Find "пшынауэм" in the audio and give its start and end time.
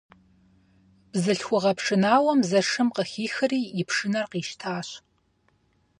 1.77-2.39